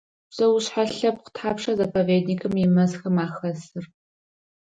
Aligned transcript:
Псэушъхьэ 0.29 0.83
лъэпкъ 0.97 1.29
тхьапша 1.35 1.71
заповедникым 1.79 2.53
имэзхэм 2.65 3.17
ахэсыр? 3.25 3.85